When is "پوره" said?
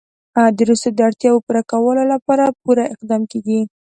1.45-1.63, 2.63-2.83